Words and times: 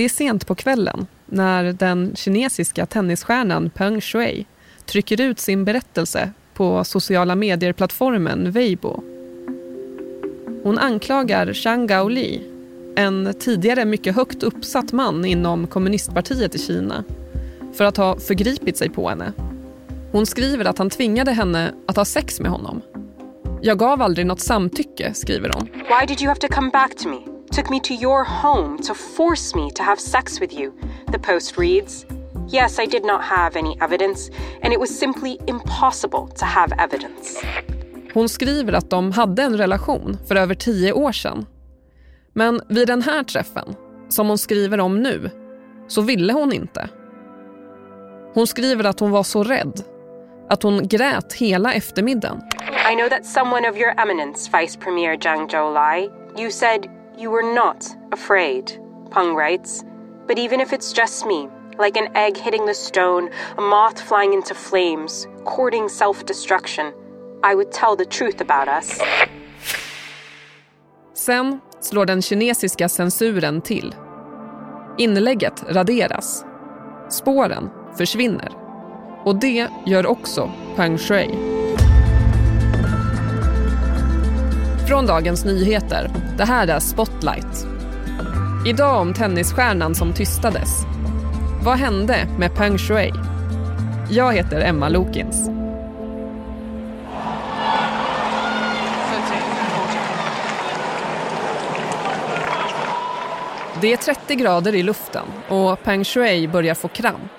Det 0.00 0.04
är 0.04 0.08
sent 0.08 0.46
på 0.46 0.54
kvällen 0.54 1.06
när 1.26 1.72
den 1.72 2.12
kinesiska 2.16 2.86
tennisstjärnan 2.86 3.70
Peng 3.70 4.00
Shuai 4.00 4.46
trycker 4.86 5.20
ut 5.20 5.38
sin 5.38 5.64
berättelse 5.64 6.30
på 6.54 6.84
sociala 6.84 7.34
medier-plattformen 7.34 8.50
Weibo. 8.50 9.02
Hon 10.62 10.78
anklagar 10.78 11.52
Zhang 11.52 11.86
Gaoli, 11.86 12.40
en 12.96 13.34
tidigare 13.40 13.84
mycket 13.84 14.16
högt 14.16 14.42
uppsatt 14.42 14.92
man 14.92 15.24
inom 15.24 15.66
kommunistpartiet 15.66 16.54
i 16.54 16.58
Kina, 16.58 17.04
för 17.74 17.84
att 17.84 17.96
ha 17.96 18.18
förgripit 18.18 18.76
sig 18.76 18.90
på 18.90 19.08
henne. 19.08 19.32
Hon 20.12 20.26
skriver 20.26 20.64
att 20.64 20.78
han 20.78 20.90
tvingade 20.90 21.32
henne 21.32 21.72
att 21.86 21.96
ha 21.96 22.04
sex 22.04 22.40
med 22.40 22.50
honom. 22.50 22.82
Jag 23.62 23.78
gav 23.78 24.02
aldrig 24.02 24.26
något 24.26 24.40
samtycke, 24.40 25.14
skriver 25.14 25.50
hon. 25.54 25.68
Why 25.72 26.06
did 26.08 26.20
you 26.20 26.28
have 26.28 26.40
to 26.40 26.48
come 26.54 26.70
back 26.70 26.96
to 26.96 27.08
me? 27.08 27.29
Took 27.52 27.70
me 27.70 27.80
to 27.80 27.94
your 27.94 28.24
home 28.24 28.78
to 28.78 28.94
force 28.94 29.54
me 29.56 29.70
to 29.70 29.82
have 29.82 30.00
sex 30.00 30.40
with 30.40 30.52
you. 30.52 30.72
The 31.12 31.18
post 31.18 31.58
reads. 31.58 32.06
Yes, 32.48 32.78
I 32.78 32.86
did 32.86 33.04
not 33.04 33.22
have 33.22 33.58
any 33.58 33.76
evidence 33.80 34.30
and 34.62 34.72
it 34.72 34.80
was 34.80 34.98
simply 34.98 35.38
impossible 35.46 36.28
to 36.38 36.44
have 36.44 36.72
evidence. 36.78 37.46
Hon 38.14 38.28
skriver 38.28 38.72
att 38.72 38.90
de 38.90 39.12
hade 39.12 39.42
en 39.42 39.56
relation 39.56 40.18
för 40.28 40.36
över 40.36 40.54
tio 40.54 40.92
år 40.92 41.12
sedan. 41.12 41.46
Men 42.32 42.60
vid 42.68 42.86
den 42.86 43.02
här 43.02 43.22
träffen, 43.22 43.74
som 44.08 44.28
hon 44.28 44.38
skriver 44.38 44.80
om 44.80 45.02
nu, 45.02 45.30
så 45.88 46.00
ville 46.00 46.32
hon 46.32 46.52
inte. 46.52 46.88
Hon 48.34 48.46
skriver 48.46 48.84
att 48.84 49.00
hon 49.00 49.10
var 49.10 49.22
så 49.22 49.44
rädd 49.44 49.84
att 50.50 50.62
hon 50.62 50.88
grät 50.88 51.32
hela 51.32 51.74
eftermiddagen. 51.74 52.40
I 52.92 52.94
know 52.94 53.08
that 53.08 53.26
someone 53.26 53.70
of 53.70 53.76
your 53.76 53.94
eminence, 54.00 54.50
Vice 54.60 54.78
Premier 54.78 55.16
Zhang 55.16 55.48
Zhoulai, 55.48 56.10
you 56.38 56.50
said 56.50 56.99
you 57.20 57.30
were 57.30 57.54
not 57.54 57.86
afraid, 58.12 58.72
Peng 59.10 59.34
writes. 59.34 59.84
But 60.26 60.38
even 60.38 60.60
if 60.60 60.72
it's 60.72 60.92
just 60.92 61.26
me, 61.26 61.48
like 61.78 61.96
an 61.96 62.16
egg 62.16 62.36
hitting 62.36 62.66
the 62.66 62.74
stone, 62.74 63.30
a 63.58 63.60
moth 63.60 64.00
flying 64.00 64.32
into 64.32 64.54
flames, 64.54 65.28
courting 65.44 65.88
self-destruction, 65.88 66.92
I 67.42 67.54
would 67.54 67.72
tell 67.72 67.96
the 67.96 68.04
truth 68.04 68.40
about 68.40 68.68
us. 68.68 69.00
Sen 71.14 71.60
slår 71.80 72.06
den 72.06 72.22
kinesiska 72.22 72.88
censuren 72.88 73.60
till. 73.60 73.94
Inlägget 74.98 75.64
raderas. 75.68 76.44
Spåren 77.10 77.70
försvinner. 77.98 78.52
Och 79.24 79.36
det 79.36 79.68
gör 79.86 80.06
också 80.06 80.50
Peng 80.76 80.98
Shui. 80.98 81.59
Från 84.90 85.06
Dagens 85.06 85.44
Nyheter. 85.44 86.10
Det 86.38 86.44
här 86.44 86.68
är 86.68 86.80
Spotlight. 86.80 87.66
Idag 88.66 89.00
om 89.00 89.14
tennisstjärnan 89.14 89.94
som 89.94 90.12
tystades. 90.12 90.68
Vad 91.64 91.78
hände 91.78 92.28
med 92.38 92.54
Peng 92.54 92.78
Shui? 92.78 93.12
Jag 94.10 94.32
heter 94.32 94.60
Emma 94.60 94.88
Lokins. 94.88 95.48
Det 103.80 103.92
är 103.92 103.96
30 103.96 104.34
grader 104.34 104.74
i 104.74 104.82
luften 104.82 105.26
och 105.48 105.82
Peng 105.82 106.04
Shui 106.04 106.48
börjar 106.48 106.74
få 106.74 106.88
kramp. 106.88 107.32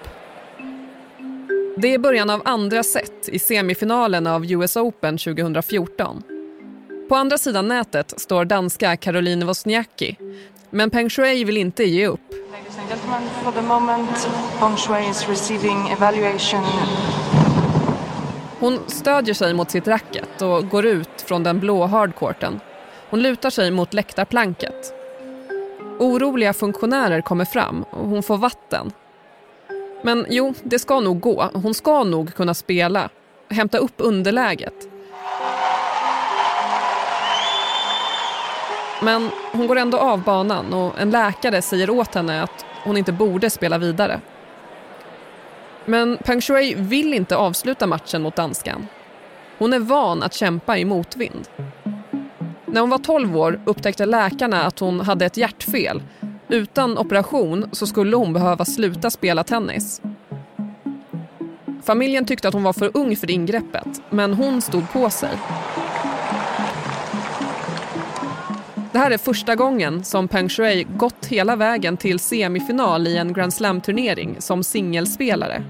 Det 1.77 1.93
är 1.93 1.97
början 1.99 2.29
av 2.29 2.41
andra 2.45 2.83
set 2.83 3.29
i 3.29 3.39
semifinalen 3.39 4.27
av 4.27 4.51
US 4.51 4.75
Open 4.77 5.17
2014. 5.17 6.23
På 7.11 7.15
andra 7.15 7.37
sidan 7.37 7.67
nätet 7.67 8.13
står 8.17 8.45
danska 8.45 8.97
Caroline 8.97 9.45
Wozniacki. 9.45 10.17
Men 10.69 10.89
Peng 10.89 11.09
Shui 11.09 11.43
vill 11.43 11.57
inte 11.57 11.83
ge 11.83 12.07
upp. 12.07 12.19
Ladies 12.31 12.77
and 12.79 12.89
gentlemen, 12.89 13.29
for 13.43 13.51
the 13.51 13.61
moment, 13.61 14.29
Peng 14.59 14.77
Shui 14.77 15.09
is 15.09 15.29
receiving 15.29 15.89
evaluation. 15.89 16.63
Hon 18.59 18.79
stödjer 18.87 19.33
sig 19.33 19.53
mot 19.53 19.71
sitt 19.71 19.87
racket 19.87 20.41
och 20.41 20.69
går 20.69 20.85
ut 20.85 21.21
från 21.25 21.43
den 21.43 21.59
blå 21.59 21.85
hardcourten. 21.85 22.59
Hon 23.09 23.21
lutar 23.21 23.49
sig 23.49 23.71
mot 23.71 23.93
läktarplanket. 23.93 24.93
Oroliga 25.99 26.53
funktionärer 26.53 27.21
kommer 27.21 27.45
fram 27.45 27.83
och 27.83 28.09
hon 28.09 28.23
får 28.23 28.37
vatten. 28.37 28.91
Men 30.03 30.25
jo, 30.29 30.53
det 30.63 30.79
ska 30.79 30.99
nog 30.99 31.19
gå. 31.19 31.49
Hon 31.53 31.73
ska 31.73 32.03
nog 32.03 32.33
kunna 32.33 32.53
spela. 32.53 33.09
Hämta 33.49 33.77
upp 33.77 33.95
underläget. 33.97 34.90
Men 39.03 39.29
hon 39.51 39.67
går 39.67 39.75
ändå 39.75 39.97
av 39.97 40.23
banan 40.23 40.73
och 40.73 40.99
en 40.99 41.09
läkare 41.11 41.61
säger 41.61 41.89
åt 41.89 42.15
henne 42.15 42.43
att 42.43 42.65
hon 42.83 42.97
inte 42.97 43.11
borde 43.11 43.49
spela 43.49 43.77
vidare. 43.77 44.19
Men 45.85 46.17
Peng 46.17 46.41
Shui 46.41 46.73
vill 46.75 47.13
inte 47.13 47.35
avsluta 47.35 47.87
matchen 47.87 48.21
mot 48.21 48.35
danskan. 48.35 48.87
Hon 49.57 49.73
är 49.73 49.79
van 49.79 50.23
att 50.23 50.33
kämpa 50.33 50.77
i 50.77 50.85
motvind. 50.85 51.47
När 52.65 52.81
hon 52.81 52.89
var 52.89 52.97
12 52.97 53.37
år 53.37 53.61
upptäckte 53.65 54.05
läkarna 54.05 54.63
att 54.63 54.79
hon 54.79 54.99
hade 54.99 55.25
ett 55.25 55.37
hjärtfel. 55.37 56.03
Utan 56.47 56.97
operation 56.97 57.69
så 57.71 57.87
skulle 57.87 58.15
hon 58.15 58.33
behöva 58.33 58.65
sluta 58.65 59.09
spela 59.09 59.43
tennis. 59.43 60.01
Familjen 61.83 62.25
tyckte 62.25 62.47
att 62.47 62.53
hon 62.53 62.63
var 62.63 62.73
för 62.73 62.91
ung 62.93 63.15
för 63.15 63.31
ingreppet, 63.31 64.01
men 64.09 64.33
hon 64.33 64.61
stod 64.61 64.91
på 64.91 65.09
sig. 65.09 65.29
Det 68.91 68.99
här 68.99 69.11
är 69.11 69.17
första 69.17 69.55
gången 69.55 70.03
som 70.03 70.27
Peng 70.27 70.49
Shui 70.49 70.83
gått 70.83 71.25
hela 71.25 71.55
vägen 71.55 71.97
till 71.97 72.19
semifinal 72.19 73.07
i 73.07 73.17
en 73.17 73.33
Grand 73.33 73.53
Slam-turnering 73.53 74.41
som 74.41 74.63
singelspelare. 74.63 75.63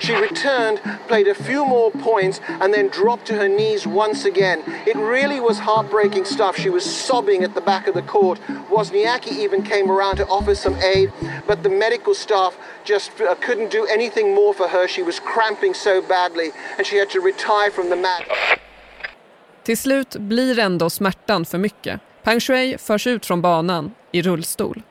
She 0.00 0.12
returned, 0.12 0.78
played 1.08 1.28
a 1.28 1.34
few 1.34 1.64
more 1.64 1.90
points, 1.90 2.40
and 2.60 2.74
then 2.74 2.88
dropped 2.88 3.26
to 3.26 3.34
her 3.34 3.48
knees 3.48 3.86
once 3.86 4.28
again. 4.28 4.58
It 4.86 4.96
really 4.96 5.40
was 5.40 5.58
heartbreaking 5.58 6.24
stuff. 6.24 6.56
She 6.56 6.70
was 6.70 6.84
sobbing 7.06 7.44
at 7.44 7.54
the 7.54 7.60
back 7.60 7.88
of 7.88 7.94
the 7.94 8.02
court. 8.02 8.38
Wozniacki 8.70 9.32
even 9.44 9.62
came 9.62 9.90
around 9.90 10.16
to 10.16 10.24
offer 10.24 10.54
some 10.54 10.76
aid, 10.96 11.10
but 11.46 11.62
the 11.62 11.68
medical 11.68 12.14
staff 12.14 12.52
just 12.84 13.10
uh, 13.20 13.34
couldn't 13.46 13.70
do 13.70 13.86
anything 13.94 14.34
more 14.34 14.54
for 14.54 14.68
her. 14.68 14.88
She 14.88 15.02
was 15.02 15.20
cramping 15.20 15.74
so 15.74 16.02
badly, 16.02 16.50
and 16.78 16.86
she 16.86 16.98
had 16.98 17.10
to 17.10 17.20
retire 17.20 17.70
from 17.70 17.88
the 17.88 17.96
mat. 17.96 18.22
Till 19.62 19.76
slut 19.76 20.16
blir 20.16 20.58
ändå 20.58 20.90
smärtan 20.90 21.44
för 21.44 21.58
mycket. 21.58 22.00
Peng 22.24 22.40
Shui 22.40 22.78
förs 22.78 23.06
ut 23.06 23.26
från 23.26 23.42
banan 23.42 23.90
i 24.12 24.22
rullstol. 24.22 24.82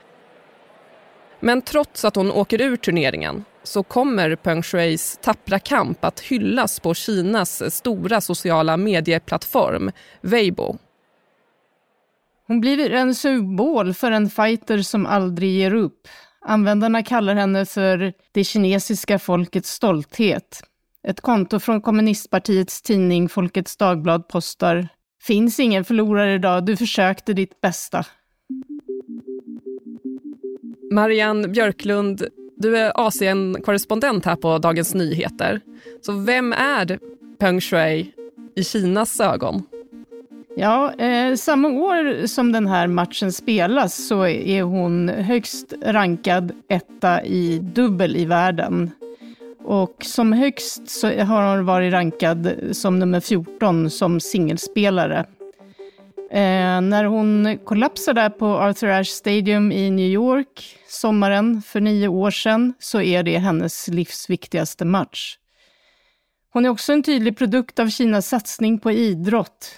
Men 1.39 1.61
trots 1.61 2.05
att 2.05 2.15
hon 2.15 2.31
åker 2.31 2.61
ur 2.61 2.75
turneringen 2.75 3.45
så 3.63 3.83
kommer 3.83 4.35
Peng 4.35 4.63
Shuis 4.63 5.19
tappra 5.21 5.59
kamp 5.59 6.05
att 6.05 6.19
hyllas 6.19 6.79
på 6.79 6.93
Kinas 6.93 7.75
stora 7.75 8.21
sociala 8.21 8.77
medieplattform 8.77 9.91
Weibo. 10.21 10.77
Hon 12.47 12.61
blir 12.61 12.91
en 12.91 13.15
symbol 13.15 13.93
för 13.93 14.11
en 14.11 14.29
fighter 14.29 14.81
som 14.81 15.05
aldrig 15.05 15.51
ger 15.51 15.73
upp. 15.73 16.07
Användarna 16.41 17.03
kallar 17.03 17.35
henne 17.35 17.65
för 17.65 18.13
det 18.31 18.43
kinesiska 18.43 19.19
folkets 19.19 19.69
stolthet. 19.69 20.63
Ett 21.07 21.21
konto 21.21 21.59
från 21.59 21.81
kommunistpartiets 21.81 22.81
tidning 22.81 23.29
Folkets 23.29 23.77
Dagblad 23.77 24.27
postar 24.27 24.87
Finns 25.27 25.59
ingen 25.59 25.83
förlorare 25.83 26.33
idag, 26.33 26.65
du 26.65 26.77
försökte 26.77 27.33
ditt 27.33 27.61
bästa. 27.61 28.05
Marianne 30.91 31.47
Björklund, 31.47 32.27
du 32.57 32.77
är 32.77 32.91
Asien-korrespondent 32.95 34.25
här 34.25 34.35
på 34.35 34.57
Dagens 34.57 34.93
Nyheter. 34.93 35.61
Så 36.01 36.11
vem 36.11 36.53
är 36.53 36.99
Peng 37.39 37.61
Shui 37.61 38.13
i 38.55 38.63
Kinas 38.63 39.19
ögon? 39.19 39.63
Ja, 40.55 40.93
eh, 40.93 41.35
samma 41.35 41.67
år 41.67 42.27
som 42.27 42.51
den 42.51 42.67
här 42.67 42.87
matchen 42.87 43.31
spelas 43.31 44.07
så 44.07 44.27
är 44.27 44.63
hon 44.63 45.09
högst 45.09 45.73
rankad 45.85 46.51
etta 46.69 47.23
i 47.23 47.59
dubbel 47.59 48.15
i 48.15 48.25
världen. 48.25 48.91
Och 49.65 49.95
som 50.05 50.33
högst 50.33 50.89
så 50.89 51.07
har 51.07 51.55
hon 51.55 51.65
varit 51.65 51.93
rankad 51.93 52.57
som 52.71 52.99
nummer 52.99 53.19
14 53.19 53.89
som 53.89 54.19
singelspelare. 54.19 55.25
Eh, 56.31 56.81
när 56.81 57.03
hon 57.03 57.57
kollapsade 57.65 58.29
på 58.29 58.45
Arthur 58.45 58.89
Ashe 58.89 59.11
Stadium 59.11 59.71
i 59.71 59.91
New 59.91 60.07
York 60.07 60.77
sommaren 60.93 61.61
för 61.61 61.81
nio 61.81 62.07
år 62.07 62.31
sedan 62.31 62.73
så 62.79 63.01
är 63.01 63.23
det 63.23 63.37
hennes 63.37 63.87
livs 63.87 64.29
viktigaste 64.29 64.85
match. 64.85 65.37
Hon 66.49 66.65
är 66.65 66.69
också 66.69 66.93
en 66.93 67.03
tydlig 67.03 67.37
produkt 67.37 67.79
av 67.79 67.89
Kinas 67.89 68.27
satsning 68.27 68.79
på 68.79 68.91
idrott. 68.91 69.75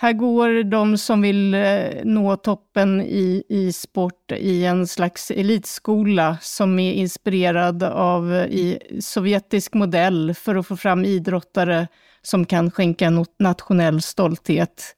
Här 0.00 0.12
går 0.12 0.62
de 0.62 0.98
som 0.98 1.22
vill 1.22 1.54
eh, 1.54 2.04
nå 2.04 2.36
toppen 2.36 3.00
i, 3.00 3.42
i 3.48 3.72
sport 3.72 4.32
i 4.32 4.64
en 4.64 4.86
slags 4.86 5.30
elitskola 5.30 6.38
som 6.40 6.78
är 6.78 6.92
inspirerad 6.92 7.82
av 7.82 8.34
eh, 8.34 8.46
i 8.46 8.78
sovjetisk 9.00 9.74
modell 9.74 10.34
för 10.34 10.56
att 10.56 10.66
få 10.66 10.76
fram 10.76 11.04
idrottare 11.04 11.88
som 12.22 12.44
kan 12.44 12.70
skänka 12.70 13.10
nationell 13.38 14.02
stolthet. 14.02 14.94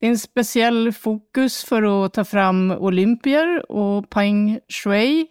Det 0.00 0.06
är 0.06 0.10
en 0.10 0.18
speciell 0.18 0.92
fokus 0.92 1.64
för 1.64 2.04
att 2.04 2.12
ta 2.12 2.24
fram 2.24 2.70
olympier 2.70 3.72
och 3.72 4.10
Peng 4.10 4.60
Shui 4.68 5.26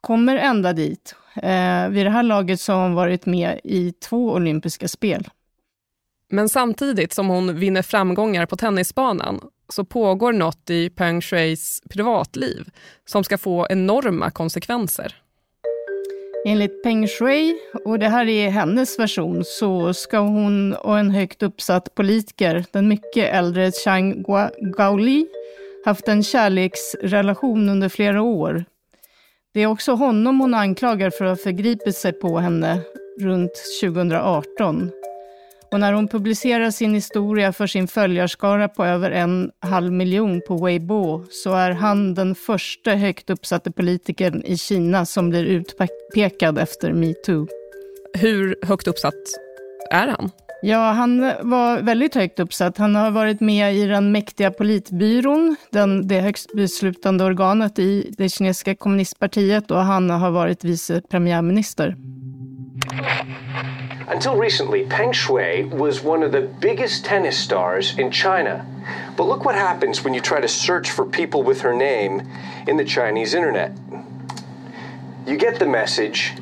kommer 0.00 0.36
ända 0.36 0.72
dit. 0.72 1.14
Eh, 1.36 1.88
vid 1.88 2.06
det 2.06 2.10
här 2.10 2.22
laget 2.22 2.60
så 2.60 2.72
har 2.72 2.82
hon 2.82 2.94
varit 2.94 3.26
med 3.26 3.60
i 3.64 3.92
två 3.92 4.32
olympiska 4.32 4.88
spel. 4.88 5.28
Men 6.30 6.48
samtidigt 6.48 7.12
som 7.12 7.28
hon 7.28 7.58
vinner 7.58 7.82
framgångar 7.82 8.46
på 8.46 8.56
tennisbanan 8.56 9.40
så 9.68 9.84
pågår 9.84 10.32
något 10.32 10.70
i 10.70 10.90
Peng 10.90 11.20
Shuis 11.20 11.82
privatliv 11.90 12.68
som 13.04 13.24
ska 13.24 13.38
få 13.38 13.66
enorma 13.70 14.30
konsekvenser. 14.30 15.16
Enligt 16.46 16.82
Peng 16.82 17.08
Shui, 17.08 17.58
och 17.84 17.98
det 17.98 18.08
här 18.08 18.28
är 18.28 18.50
hennes 18.50 18.98
version, 18.98 19.42
så 19.44 19.94
ska 19.94 20.18
hon 20.18 20.74
och 20.74 20.98
en 20.98 21.10
högt 21.10 21.42
uppsatt 21.42 21.94
politiker, 21.94 22.64
den 22.70 22.88
mycket 22.88 23.34
äldre 23.34 23.72
Chang 23.72 24.24
Gaoli, 24.76 25.26
haft 25.84 26.08
en 26.08 26.22
kärleksrelation 26.22 27.68
under 27.68 27.88
flera 27.88 28.22
år. 28.22 28.64
Det 29.54 29.60
är 29.60 29.66
också 29.66 29.92
honom 29.92 30.40
hon 30.40 30.54
anklagar 30.54 31.10
för 31.10 31.24
att 31.24 31.38
ha 31.38 31.42
förgripit 31.42 31.96
sig 31.96 32.12
på 32.12 32.38
henne 32.38 32.80
runt 33.20 33.52
2018. 33.82 34.90
Och 35.72 35.80
när 35.80 35.92
hon 35.92 36.08
publicerar 36.08 36.70
sin 36.70 36.94
historia 36.94 37.52
för 37.52 37.66
sin 37.66 37.88
följarskara 37.88 38.68
på 38.68 38.84
över 38.84 39.10
en 39.10 39.50
halv 39.60 39.92
miljon 39.92 40.40
på 40.48 40.56
Weibo 40.56 41.24
så 41.30 41.54
är 41.54 41.70
han 41.70 42.14
den 42.14 42.34
första 42.34 42.90
högt 42.90 43.30
uppsatte 43.30 43.70
politikern 43.70 44.42
i 44.44 44.56
Kina 44.56 45.06
som 45.06 45.30
blir 45.30 45.44
utpekad 45.44 46.58
efter 46.58 46.92
metoo. 46.92 47.46
Hur 48.14 48.56
högt 48.62 48.86
uppsatt 48.86 49.14
är 49.90 50.08
han? 50.08 50.30
Ja, 50.62 50.92
han 50.92 51.32
var 51.42 51.82
väldigt 51.82 52.14
högt 52.14 52.40
uppsatt. 52.40 52.78
Han 52.78 52.94
har 52.94 53.10
varit 53.10 53.40
med 53.40 53.74
i 53.74 53.86
den 53.86 54.12
mäktiga 54.12 54.50
politbyrån, 54.50 55.56
den, 55.70 56.08
det 56.08 56.20
högst 56.20 56.56
beslutande 56.56 57.24
organet 57.24 57.78
i 57.78 58.14
det 58.18 58.28
kinesiska 58.28 58.74
kommunistpartiet 58.74 59.70
och 59.70 59.78
han 59.78 60.10
har 60.10 60.30
varit 60.30 60.64
vice 60.64 61.02
premiärminister. 61.10 61.96
Until 64.08 64.36
recently, 64.36 64.84
Peng 64.84 65.12
Shui 65.12 65.64
was 65.64 66.02
one 66.02 66.22
of 66.22 66.32
the 66.32 66.40
biggest 66.40 67.04
tennis 67.04 67.36
stars 67.36 67.98
in 67.98 68.10
China. 68.10 68.64
But 69.16 69.24
look 69.24 69.44
what 69.44 69.54
happens 69.54 70.02
when 70.02 70.14
you 70.14 70.20
try 70.20 70.40
to 70.40 70.48
search 70.48 70.90
for 70.90 71.04
people 71.04 71.42
with 71.42 71.60
her 71.60 71.74
name 71.74 72.22
in 72.66 72.78
the 72.78 72.84
Chinese 72.84 73.34
internet. 73.34 73.72
You 75.26 75.36
get 75.36 75.58
the 75.58 75.66
message 75.66 76.32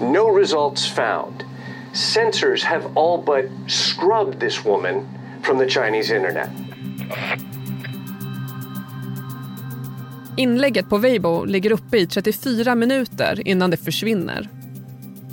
no 0.00 0.28
results 0.28 0.86
found. 0.86 1.44
Censors 1.92 2.64
have 2.64 2.84
all 2.94 3.18
but 3.18 3.44
scrubbed 3.66 4.40
this 4.40 4.64
woman 4.64 5.06
from 5.42 5.58
the 5.58 5.66
Chinese 5.66 6.16
internet. 6.16 6.50
Inlägget 10.36 10.88
på 10.88 10.98
Weibo 10.98 11.44
ligger 11.44 11.72
uppe 11.72 11.98
i 11.98 12.06
34 12.06 12.74
minuter 12.74 13.48
innan 13.48 13.70
det 13.70 13.76
försvinner. 13.76 14.48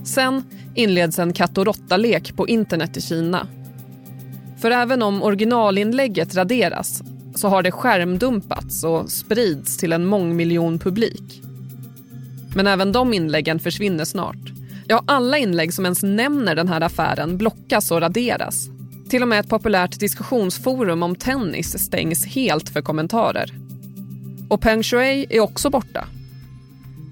Sen 0.03 0.43
inleds 0.75 1.19
en 1.19 1.33
katt 1.33 1.57
och 1.57 1.65
råtta-lek 1.65 2.35
på 2.35 2.47
internet 2.47 2.97
i 2.97 3.01
Kina. 3.01 3.47
För 4.57 4.71
även 4.71 5.03
om 5.03 5.23
originalinlägget 5.23 6.35
raderas 6.35 7.01
så 7.35 7.47
har 7.47 7.63
det 7.63 7.71
skärmdumpats 7.71 8.83
och 8.83 9.11
sprids 9.11 9.77
till 9.77 9.93
en 9.93 10.05
mångmiljonpublik. 10.05 11.41
Men 12.55 12.67
även 12.67 12.91
de 12.91 13.13
inläggen 13.13 13.59
försvinner 13.59 14.05
snart. 14.05 14.51
Ja, 14.87 15.03
alla 15.05 15.37
inlägg 15.37 15.73
som 15.73 15.85
ens 15.85 16.03
nämner 16.03 16.55
den 16.55 16.67
här 16.67 16.81
affären 16.81 17.37
blockas 17.37 17.91
och 17.91 18.01
raderas. 18.01 18.67
Till 19.09 19.21
och 19.21 19.27
med 19.27 19.39
ett 19.39 19.49
populärt 19.49 19.99
diskussionsforum 19.99 21.03
om 21.03 21.15
tennis 21.15 21.85
stängs 21.85 22.25
helt 22.25 22.69
för 22.69 22.81
kommentarer. 22.81 23.51
Och 24.49 24.61
Peng 24.61 24.83
Shuai 24.83 25.25
är 25.29 25.39
också 25.39 25.69
borta. 25.69 26.07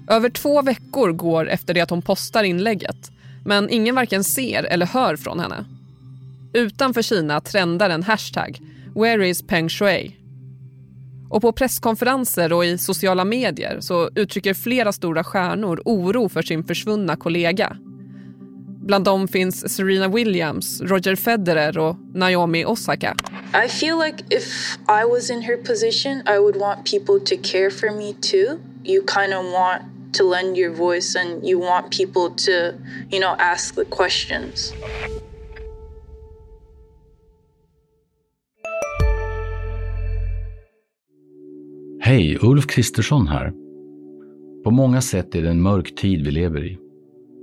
Över 0.08 0.30
två 0.30 0.62
veckor 0.62 1.12
går 1.12 1.48
efter 1.48 1.74
det 1.74 1.80
att 1.80 1.90
hon 1.90 2.02
postar 2.02 2.42
inlägget 2.42 3.10
men 3.44 3.70
ingen 3.70 3.94
varken 3.94 4.24
ser 4.24 4.64
eller 4.64 4.86
hör 4.86 5.16
från 5.16 5.40
henne. 5.40 5.64
Utanför 6.52 7.02
Kina 7.02 7.40
trendar 7.40 7.90
en 7.90 8.02
hashtag, 8.02 8.60
“Where 8.94 9.28
is 9.28 9.42
Peng 9.42 9.68
Shui?” 9.68 10.16
Och 11.30 11.42
på 11.42 11.52
presskonferenser 11.52 12.52
och 12.52 12.64
i 12.64 12.78
sociala 12.78 13.24
medier 13.24 13.80
så 13.80 14.10
uttrycker 14.14 14.54
flera 14.54 14.92
stora 14.92 15.24
stjärnor 15.24 15.82
oro 15.84 16.28
för 16.28 16.42
sin 16.42 16.64
försvunna 16.64 17.16
kollega. 17.16 17.76
Bland 18.84 19.04
dem 19.04 19.28
finns 19.28 19.74
Serena 19.74 20.08
Williams, 20.08 20.80
Roger 20.80 21.16
Federer 21.16 21.78
och 21.78 21.96
Naomi 22.14 22.64
Osaka. 22.64 23.16
I 23.64 23.68
feel 23.68 23.98
like 23.98 24.24
if 24.30 24.76
I 24.88 25.04
was 25.10 25.30
in 25.30 25.42
her 25.42 25.56
position 25.56 26.22
I 26.36 26.38
would 26.38 26.56
want 26.56 26.90
people 26.90 27.36
to 27.36 27.42
care 27.42 27.70
for 27.70 27.90
me 27.90 28.14
too. 28.20 28.58
You 28.84 29.02
kind 29.06 29.34
of 29.34 29.44
want 29.44 29.91
to 30.12 30.30
lend 30.30 30.58
your 30.58 30.74
voice 30.74 31.16
and 31.16 31.44
you 31.44 31.60
want 31.60 31.90
people 31.90 32.30
to, 32.36 32.52
you 33.10 33.20
know, 33.20 33.34
ask 33.38 33.74
the 33.74 33.84
questions. 33.84 34.72
Hej, 42.00 42.38
Ulf 42.42 42.66
Kristersson 42.66 43.28
här. 43.28 43.52
På 44.64 44.70
många 44.70 45.00
sätt 45.00 45.34
är 45.34 45.42
det 45.42 45.50
en 45.50 45.62
mörk 45.62 45.94
tid 45.94 46.24
vi 46.24 46.30
lever 46.30 46.64
i. 46.64 46.78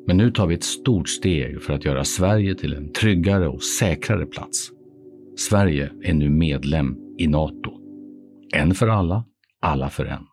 Men 0.07 0.17
nu 0.17 0.31
tar 0.31 0.47
vi 0.47 0.55
ett 0.55 0.63
stort 0.63 1.09
steg 1.09 1.61
för 1.61 1.73
att 1.73 1.85
göra 1.85 2.03
Sverige 2.03 2.55
till 2.55 2.73
en 2.73 2.91
tryggare 2.93 3.47
och 3.47 3.63
säkrare 3.63 4.25
plats. 4.25 4.71
Sverige 5.37 5.91
är 6.03 6.13
nu 6.13 6.29
medlem 6.29 6.97
i 7.17 7.27
Nato. 7.27 7.71
En 8.53 8.73
för 8.73 8.87
alla, 8.87 9.23
alla 9.61 9.89
för 9.89 10.05
en. 10.05 10.28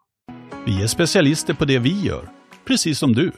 Vi 0.66 0.82
är 0.82 0.86
specialister 0.86 1.54
på 1.54 1.64
det 1.64 1.78
vi 1.78 2.00
gör, 2.00 2.28
precis 2.64 2.98
som 2.98 3.12
du. 3.12 3.32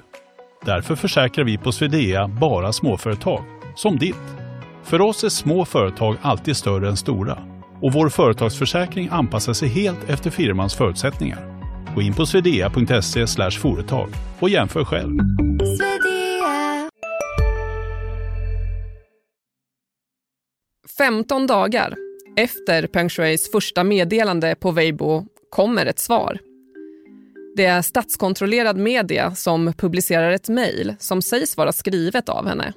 Därför 0.64 0.94
försäkrar 0.94 1.44
vi 1.44 1.58
på 1.58 1.72
Swedea 1.72 2.28
bara 2.28 2.72
småföretag, 2.72 3.44
som 3.76 3.98
ditt. 3.98 4.36
För 4.84 5.00
oss 5.00 5.25
är 5.25 5.28
små 5.28 5.64
företag 5.64 6.16
alltid 6.22 6.56
större 6.56 6.88
än 6.88 6.96
stora 6.96 7.38
och 7.82 7.92
vår 7.92 8.08
företagsförsäkring 8.08 9.08
anpassar 9.10 9.52
sig 9.52 9.69
helt 9.69 10.10
efter 10.10 10.30
firmans 10.30 10.75
förutsättningar. 10.75 11.62
Gå 11.94 12.02
in 12.02 12.14
på 12.14 12.26
swedea.se 12.26 13.50
företag 13.50 14.08
och 14.40 14.48
jämför 14.48 14.84
själv. 14.84 15.19
15 20.98 21.46
dagar 21.46 21.94
efter 22.36 22.86
Peng 22.86 23.08
Shuis 23.08 23.52
första 23.52 23.85
meddelande 23.85 24.54
på 24.54 24.70
Weibo 24.70 25.26
kommer 25.50 25.87
ett 25.87 25.99
svar. 25.99 26.48
Det 27.59 27.65
är 27.65 27.83
statskontrollerad 27.83 28.77
media 28.77 29.35
som 29.35 29.73
publicerar 29.73 30.31
ett 30.31 30.49
mejl 30.49 30.95
som 30.99 31.23
sägs 31.23 31.57
vara 31.57 31.73
skrivet 31.73 32.29
av 32.29 32.47
henne. 32.47 32.73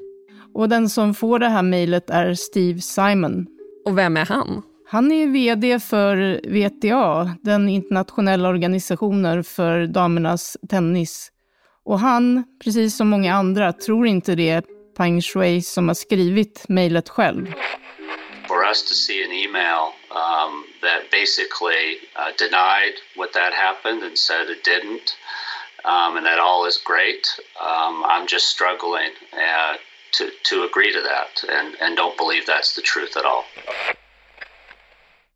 Och 0.53 0.69
den 0.69 0.89
som 0.89 1.13
får 1.13 1.39
det 1.39 1.49
här 1.49 1.63
mejlet 1.63 2.09
är 2.09 2.33
Steve 2.33 2.81
Simon. 2.81 3.47
Och 3.85 3.97
vem 3.97 4.17
är 4.17 4.25
han? 4.25 4.61
Han 4.87 5.11
är 5.11 5.27
vd 5.27 5.79
för 5.79 6.41
WTA, 6.43 7.35
den 7.41 7.69
internationella 7.69 8.49
organisationen 8.49 9.43
för 9.43 9.87
damernas 9.87 10.57
tennis. 10.69 11.31
Och 11.85 11.99
han, 11.99 12.43
precis 12.63 12.97
som 12.97 13.09
många 13.09 13.33
andra, 13.33 13.73
tror 13.73 14.07
inte 14.07 14.35
det 14.35 14.49
är 14.49 14.63
Peng 14.97 15.21
Shui 15.21 15.61
som 15.61 15.87
har 15.87 15.95
skrivit 15.95 16.65
mejlet 16.67 17.09
själv. 17.09 17.45
For 18.47 18.67
us 18.69 18.83
to 18.83 18.93
see 18.93 19.23
an 19.23 19.31
email 19.31 20.00
um, 20.15 20.65
that 20.81 21.11
basically 21.11 21.97
uh, 22.15 22.31
denied 22.37 22.95
what 23.15 23.33
that 23.33 23.53
happened 23.53 24.03
and 24.03 24.17
said 24.17 24.49
it 24.49 24.63
didn't, 24.63 25.15
um, 25.85 26.17
and 26.17 26.25
that 26.25 26.39
all 26.39 26.65
is 26.67 26.77
great, 26.77 27.27
um, 27.59 28.03
I'm 28.05 28.27
just 28.27 28.47
struggling 28.47 29.11
uh, 29.33 29.75
to, 30.13 30.29
to 30.49 30.63
agree 30.63 30.91
to 30.93 31.01
that 31.01 31.43
and, 31.49 31.75
and 31.81 31.97
don't 31.97 32.17
believe 32.17 32.45
that's 32.45 32.75
the 32.75 32.81
truth 32.81 33.17
at 33.17 33.25
all. 33.25 33.43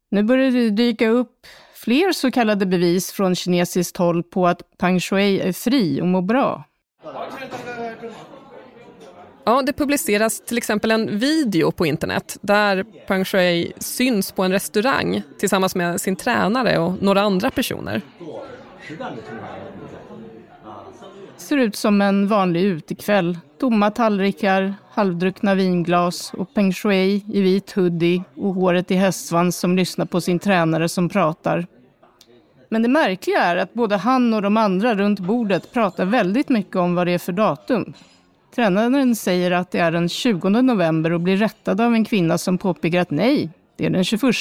Nu 0.09 0.23
börjar 0.23 0.51
det 0.51 0.69
dyka 0.69 1.07
upp 1.07 1.47
fler 1.73 2.11
så 2.11 2.31
kallade 2.31 2.65
bevis 2.65 3.11
från 3.11 3.35
kinesiskt 3.35 3.97
håll 3.97 4.23
på 4.23 4.47
att 4.47 4.77
Peng 4.77 4.99
Shui 4.99 5.39
är 5.39 5.53
fri 5.53 6.01
och 6.01 6.07
mår 6.07 6.21
bra. 6.21 6.63
Ja, 9.47 9.61
det 9.61 9.73
publiceras 9.73 10.41
till 10.41 10.57
exempel 10.57 10.91
en 10.91 11.19
video 11.19 11.71
på 11.71 11.85
internet 11.85 12.37
där 12.41 12.83
Peng 13.07 13.25
Shui 13.25 13.73
syns 13.77 14.31
på 14.31 14.43
en 14.43 14.51
restaurang 14.51 15.21
tillsammans 15.39 15.75
med 15.75 16.01
sin 16.01 16.15
tränare 16.15 16.77
och 16.79 17.03
några 17.03 17.21
andra 17.21 17.51
personer. 17.51 18.01
Ser 21.37 21.57
ut 21.57 21.75
som 21.75 22.01
en 22.01 22.27
vanlig 22.27 22.61
utekväll. 22.61 23.37
Tomma 23.59 23.91
tallrikar, 23.91 24.73
halvdruckna 24.91 25.55
vinglas 25.55 26.33
och 26.33 26.53
Peng 26.53 26.73
Shui 26.73 27.23
i 27.33 27.41
vit 27.41 27.71
hoodie 27.71 28.23
och 28.35 28.53
håret 28.53 28.91
i 28.91 28.95
hästsvans 28.95 29.57
som 29.57 29.75
lyssnar 29.75 30.05
på 30.05 30.21
sin 30.21 30.39
tränare 30.39 30.89
som 30.89 31.09
pratar. 31.09 31.67
Men 32.69 32.81
det 32.81 32.89
märkliga 32.89 33.39
är 33.39 33.57
att 33.57 33.73
både 33.73 33.95
han 33.95 34.33
och 34.33 34.41
de 34.41 34.57
andra 34.57 34.95
runt 34.95 35.19
bordet 35.19 35.73
pratar 35.73 36.05
väldigt 36.05 36.49
mycket 36.49 36.75
om 36.75 36.95
vad 36.95 37.07
det 37.07 37.11
är 37.11 37.17
för 37.17 37.31
datum. 37.31 37.93
Tränaren 38.55 39.15
säger 39.15 39.51
att 39.51 39.71
det 39.71 39.79
är 39.79 39.91
den 39.91 40.09
20 40.09 40.49
november 40.49 41.13
och 41.13 41.19
blir 41.19 41.37
rättad 41.37 41.81
av 41.81 41.93
en 41.93 42.05
kvinna 42.05 42.37
som 42.37 42.57
påpekar 42.57 43.01
att 43.01 43.11
nej, 43.11 43.49
Det 43.77 43.85
är 43.85 43.89
den 43.89 44.03
21. 44.03 44.35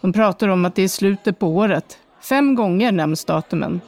De 0.00 0.12
pratar 0.12 0.48
om 0.48 0.64
att 0.64 0.74
det 0.74 0.82
är 0.82 0.88
slutet 0.88 1.38
på 1.38 1.48
året. 1.48 1.98
Fem 2.22 2.54
gånger 2.54 2.92
nämns 2.92 3.24
datumen. 3.24 3.80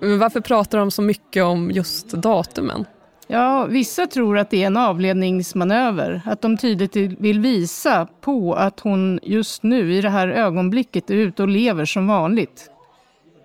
Men 0.00 0.18
varför 0.18 0.40
pratar 0.40 0.78
de 0.78 0.90
så 0.90 1.02
mycket 1.02 1.44
om 1.44 1.70
just 1.70 2.08
datumen? 2.08 2.84
Ja, 3.26 3.66
vissa 3.68 4.06
tror 4.06 4.38
att 4.38 4.50
det 4.50 4.62
är 4.62 4.66
en 4.66 4.76
avledningsmanöver. 4.76 6.22
Att 6.26 6.42
de 6.42 6.56
tydligt 6.56 6.96
vill 6.96 7.40
visa 7.40 8.08
på 8.20 8.54
att 8.54 8.80
hon 8.80 9.20
just 9.22 9.62
nu 9.62 9.94
i 9.94 10.00
det 10.00 10.10
här 10.10 10.28
ögonblicket 10.28 11.10
är 11.10 11.14
ute 11.14 11.42
och 11.42 11.48
lever 11.48 11.84
som 11.84 12.06
vanligt. 12.06 12.69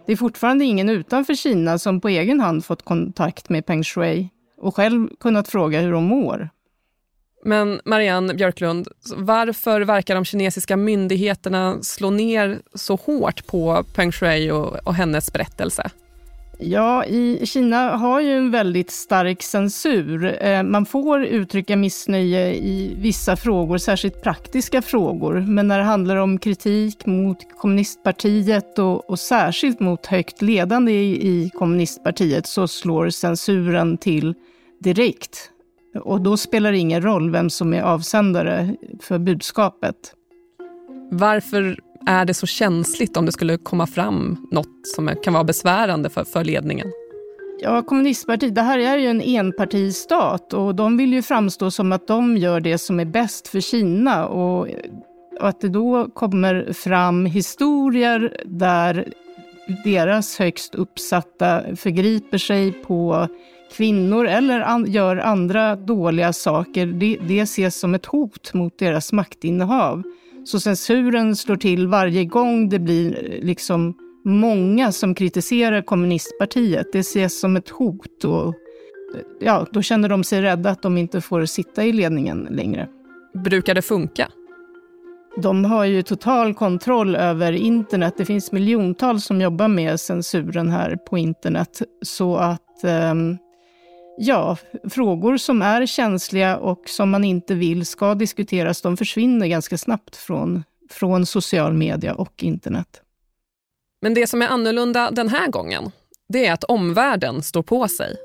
Det 0.05 0.11
är 0.11 0.17
fortfarande 0.17 0.65
ingen 0.65 0.89
utanför 0.89 1.33
Kina 1.33 1.77
som 1.77 2.01
på 2.01 2.09
egen 2.09 2.39
hand 2.39 2.65
fått 2.65 2.85
kontakt 2.85 3.49
med 3.49 3.65
Peng 3.65 3.83
Shui 3.83 4.29
och 4.57 4.75
själv 4.75 5.09
kunnat 5.19 5.47
fråga 5.47 5.81
hur 5.81 5.91
hon 5.91 6.03
mår. 6.03 6.49
Men 7.45 7.81
Marianne 7.85 8.33
Björklund, 8.33 8.87
varför 9.15 9.81
verkar 9.81 10.15
de 10.15 10.25
kinesiska 10.25 10.77
myndigheterna 10.77 11.77
slå 11.81 12.09
ner 12.09 12.61
så 12.73 12.95
hårt 12.95 13.47
på 13.47 13.83
Peng 13.95 14.11
Shui 14.11 14.51
och, 14.51 14.87
och 14.87 14.93
hennes 14.93 15.33
berättelse? 15.33 15.91
Ja, 16.59 17.05
i 17.05 17.45
Kina 17.45 17.97
har 17.97 18.21
ju 18.21 18.37
en 18.37 18.51
väldigt 18.51 18.91
stark 18.91 19.43
censur. 19.43 20.43
Eh, 20.43 20.63
man 20.63 20.85
får 20.85 21.23
uttrycka 21.23 21.75
missnöje 21.75 22.55
i 22.55 22.95
vissa 22.99 23.35
frågor, 23.35 23.77
särskilt 23.77 24.23
praktiska 24.23 24.81
frågor. 24.81 25.33
Men 25.47 25.67
när 25.67 25.77
det 25.77 25.83
handlar 25.83 26.15
om 26.15 26.39
kritik 26.39 27.05
mot 27.05 27.37
kommunistpartiet 27.57 28.79
och, 28.79 29.09
och 29.09 29.19
särskilt 29.19 29.79
mot 29.79 30.05
högt 30.05 30.41
ledande 30.41 30.91
i, 30.91 31.27
i 31.27 31.49
kommunistpartiet 31.49 32.47
så 32.47 32.67
slår 32.67 33.09
censuren 33.09 33.97
till 33.97 34.33
direkt. 34.79 35.51
Och 36.03 36.21
då 36.21 36.37
spelar 36.37 36.71
det 36.71 36.77
ingen 36.77 37.01
roll 37.01 37.31
vem 37.31 37.49
som 37.49 37.73
är 37.73 37.81
avsändare 37.81 38.75
för 38.99 39.17
budskapet. 39.17 39.95
Varför 41.11 41.79
är 42.05 42.25
det 42.25 42.33
så 42.33 42.47
känsligt 42.47 43.17
om 43.17 43.25
det 43.25 43.31
skulle 43.31 43.57
komma 43.57 43.87
fram 43.87 44.47
något 44.51 44.87
som 44.95 45.15
kan 45.23 45.33
vara 45.33 45.43
besvärande 45.43 46.09
för, 46.09 46.23
för 46.23 46.43
ledningen? 46.43 46.87
Ja, 47.61 47.81
kommunistpartiet, 47.81 48.55
det 48.55 48.61
här 48.61 48.79
är 48.79 48.97
ju 48.97 49.07
en 49.07 49.21
enpartistat 49.21 50.53
och 50.53 50.75
de 50.75 50.97
vill 50.97 51.13
ju 51.13 51.21
framstå 51.21 51.71
som 51.71 51.91
att 51.91 52.07
de 52.07 52.37
gör 52.37 52.59
det 52.59 52.77
som 52.77 52.99
är 52.99 53.05
bäst 53.05 53.47
för 53.47 53.59
Kina 53.59 54.27
och 54.27 54.67
att 55.39 55.61
det 55.61 55.69
då 55.69 56.09
kommer 56.13 56.73
fram 56.73 57.25
historier 57.25 58.41
där 58.45 59.13
deras 59.83 60.39
högst 60.39 60.75
uppsatta 60.75 61.61
förgriper 61.75 62.37
sig 62.37 62.71
på 62.71 63.27
kvinnor 63.71 64.27
eller 64.27 64.59
an, 64.59 64.85
gör 64.91 65.17
andra 65.17 65.75
dåliga 65.75 66.33
saker, 66.33 66.85
det, 66.85 67.17
det 67.27 67.39
ses 67.39 67.79
som 67.79 67.95
ett 67.95 68.05
hot 68.05 68.53
mot 68.53 68.79
deras 68.79 69.13
maktinnehav. 69.13 70.03
Så 70.45 70.59
censuren 70.59 71.35
slår 71.35 71.55
till 71.55 71.87
varje 71.87 72.25
gång 72.25 72.69
det 72.69 72.79
blir 72.79 73.39
liksom 73.41 73.97
många 74.25 74.91
som 74.91 75.15
kritiserar 75.15 75.81
kommunistpartiet. 75.81 76.87
Det 76.93 76.99
ses 76.99 77.39
som 77.39 77.55
ett 77.55 77.69
hot 77.69 78.23
och 78.23 78.53
ja, 79.39 79.67
då 79.71 79.81
känner 79.81 80.09
de 80.09 80.23
sig 80.23 80.41
rädda 80.41 80.69
att 80.69 80.81
de 80.81 80.97
inte 80.97 81.21
får 81.21 81.45
sitta 81.45 81.83
i 81.83 81.91
ledningen 81.91 82.47
längre. 82.51 82.89
Brukar 83.43 83.75
det 83.75 83.81
funka? 83.81 84.27
De 85.37 85.65
har 85.65 85.85
ju 85.85 86.01
total 86.01 86.53
kontroll 86.53 87.15
över 87.15 87.51
internet. 87.51 88.13
Det 88.17 88.25
finns 88.25 88.51
miljontals 88.51 89.25
som 89.25 89.41
jobbar 89.41 89.67
med 89.67 89.99
censuren 89.99 90.69
här 90.69 90.95
på 90.95 91.17
internet. 91.17 91.81
Så 92.01 92.35
att 92.35 92.83
um, 93.11 93.37
Ja, 94.17 94.57
frågor 94.89 95.37
som 95.37 95.61
är 95.61 95.85
känsliga 95.85 96.57
och 96.57 96.89
som 96.89 97.09
man 97.09 97.23
inte 97.23 97.55
vill 97.55 97.85
ska 97.85 98.15
diskuteras, 98.15 98.81
de 98.81 98.97
försvinner 98.97 99.47
ganska 99.47 99.77
snabbt 99.77 100.15
från, 100.15 100.63
från 100.89 101.25
social 101.25 101.73
media 101.73 102.15
och 102.15 102.43
internet. 102.43 103.01
Men 104.01 104.13
det 104.13 104.27
som 104.27 104.41
är 104.41 104.47
annorlunda 104.47 105.11
den 105.11 105.29
här 105.29 105.47
gången, 105.47 105.91
det 106.29 106.45
är 106.45 106.53
att 106.53 106.63
omvärlden 106.63 107.41
står 107.41 107.63
på 107.63 107.87
sig. 107.87 108.15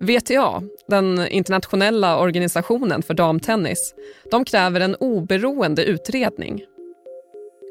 VTA, 0.00 0.62
den 0.88 1.28
internationella 1.28 2.18
organisationen 2.18 3.02
för 3.02 3.14
damtennis, 3.14 3.94
de 4.30 4.44
kräver 4.44 4.80
en 4.80 4.94
oberoende 4.94 5.84
utredning. 5.84 6.62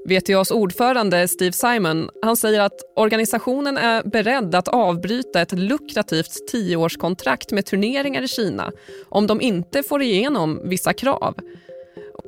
VTAs 0.05 0.51
ordförande 0.51 1.27
Steve 1.27 1.51
Simon 1.51 2.09
han 2.21 2.37
säger 2.37 2.61
att 2.61 2.81
organisationen 2.95 3.77
är 3.77 4.03
beredd 4.03 4.55
att 4.55 4.67
avbryta 4.67 5.41
ett 5.41 5.51
lukrativt 5.51 6.47
tioårskontrakt 6.47 7.51
med 7.51 7.65
turneringar 7.65 8.21
i 8.21 8.27
Kina 8.27 8.71
om 9.09 9.27
de 9.27 9.41
inte 9.41 9.83
får 9.83 10.01
igenom 10.01 10.61
vissa 10.63 10.93
krav. 10.93 11.35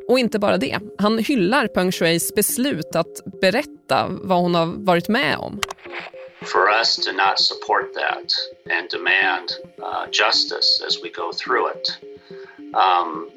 Och 0.08 0.20
inte 0.20 0.40
bara 0.40 0.58
det, 0.58 0.80
han 0.98 1.18
hyllar 1.18 1.68
Peng 1.68 1.92
Shuis 1.92 2.36
beslut 2.36 2.96
att 2.96 3.42
berätta 3.42 4.08
vad 4.10 4.38
hon 4.38 4.56
har 4.56 4.66
varit 4.66 5.08
med 5.08 5.38
om. 5.38 5.60
For 6.42 6.70
us 6.80 6.96
to 6.96 7.12
not 7.12 7.40
support 7.40 7.94
that 7.94 8.30
and 8.78 8.90
demand 8.90 9.50
uh, 9.80 10.06
justice 10.12 10.84
as 10.88 11.04
we 11.04 11.10
go 11.10 11.34
through 11.34 11.72
it 11.72 12.16
um, 12.76 13.30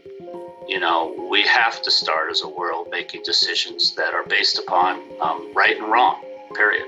you 0.68 0.78
know, 0.78 1.28
we 1.30 1.42
have 1.42 1.80
to 1.82 1.90
start 1.90 2.30
as 2.30 2.42
a 2.42 2.48
world 2.48 2.88
making 2.90 3.22
decisions 3.24 3.94
that 3.94 4.12
are 4.12 4.24
based 4.24 4.58
upon 4.58 5.00
um, 5.20 5.52
right 5.54 5.76
and 5.76 5.90
wrong, 5.90 6.22
period. 6.54 6.86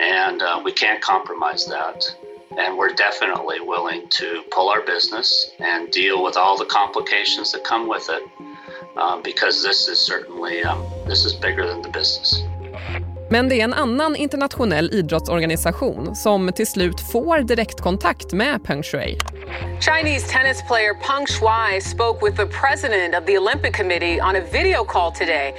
And 0.00 0.40
uh, 0.40 0.62
we 0.64 0.72
can't 0.72 1.02
compromise 1.02 1.66
that. 1.66 2.04
And 2.56 2.78
we're 2.78 2.94
definitely 2.94 3.60
willing 3.60 4.08
to 4.10 4.42
pull 4.50 4.68
our 4.70 4.80
business 4.82 5.50
and 5.58 5.90
deal 5.90 6.22
with 6.22 6.36
all 6.36 6.56
the 6.56 6.64
complications 6.64 7.52
that 7.52 7.64
come 7.64 7.88
with 7.88 8.08
it, 8.08 8.22
um, 8.96 9.22
because 9.22 9.62
this 9.62 9.88
is 9.88 9.98
certainly 9.98 10.62
um, 10.62 10.86
this 11.06 11.24
is 11.24 11.32
bigger 11.34 11.66
than 11.66 11.82
the 11.82 11.88
business. 11.88 12.43
Men 13.30 13.48
det 13.48 13.60
är 13.60 13.64
en 13.64 13.72
annan 13.72 14.16
internationell 14.16 14.90
idrottsorganisation 14.92 16.16
som 16.16 16.52
till 16.52 16.66
slut 16.66 17.00
får 17.12 17.38
direktkontakt 17.38 18.32
med 18.32 18.64
Peng 18.64 18.82
Shui. 18.82 19.18
Chinese 19.80 20.28
tennis 20.28 20.62
player 20.68 20.94
Peng 20.94 21.26
Shuai 21.26 21.80
spoke 21.80 22.26
with 22.26 22.36
the 22.36 22.46
president 22.46 23.14
of 23.14 23.26
the 23.26 23.38
Olympic 23.38 23.76
Committee 23.76 24.20
on 24.20 24.36
a 24.36 24.42
video 24.52 24.84
call 24.84 25.12
today. 25.12 25.54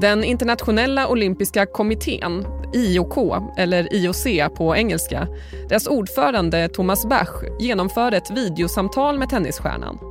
Den 0.00 0.24
internationella 0.24 1.08
olympiska 1.08 1.66
kommittén, 1.66 2.46
IOK, 2.74 3.16
eller 3.58 3.94
IOC 3.94 4.54
på 4.56 4.76
engelska, 4.76 5.28
dess 5.68 5.86
ordförande 5.86 6.68
Thomas 6.68 7.06
Bach 7.06 7.42
genomförde 7.58 8.16
ett 8.16 8.30
videosamtal 8.30 9.18
med 9.18 9.28
tennisstjärnan. 9.28 10.09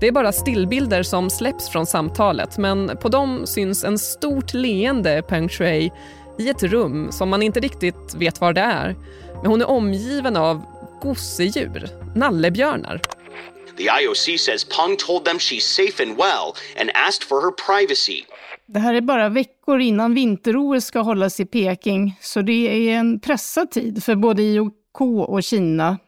Det 0.00 0.06
är 0.06 0.12
bara 0.12 0.32
stillbilder 0.32 1.02
som 1.02 1.30
släpps 1.30 1.68
från 1.68 1.86
samtalet 1.86 2.58
men 2.58 2.96
på 2.96 3.08
dem 3.08 3.46
syns 3.46 3.84
en 3.84 3.98
stort 3.98 4.54
leende 4.54 5.22
Peng 5.22 5.48
Shui 5.48 5.92
i 6.38 6.48
ett 6.48 6.62
rum 6.62 7.12
som 7.12 7.28
man 7.28 7.42
inte 7.42 7.60
riktigt 7.60 8.14
vet 8.18 8.40
var 8.40 8.52
det 8.52 8.60
är. 8.60 8.96
Men 9.34 9.46
hon 9.46 9.60
är 9.60 9.68
omgiven 9.70 10.36
av 10.36 10.62
gosedjur, 11.02 11.88
nallebjörnar. 12.14 13.00
The 13.76 13.82
IOC 13.82 14.40
says 14.40 14.64
Peng 14.64 14.96
told 14.96 15.24
them 15.24 15.38
she's 15.38 15.60
safe 15.60 16.02
and 16.02 16.16
well 16.16 16.52
and 16.80 16.90
asked 16.94 17.28
for 17.28 17.40
her 17.40 17.50
privacy. 17.50 18.24
Det 18.66 18.78
här 18.78 18.94
är 18.94 19.00
bara 19.00 19.28
veckor 19.28 19.80
innan 19.80 20.14
vinter-OS 20.14 20.84
ska 20.84 21.00
hållas 21.00 21.40
i 21.40 21.44
Peking, 21.44 22.18
så 22.20 22.40
det 22.40 22.90
är 22.90 22.98
en 22.98 23.20
pressad 23.20 23.70
tid 23.70 24.04
för 24.04 24.14
både 24.14 24.42
IOK 24.42 25.00
och 25.00 25.42
Kina. 25.42 25.98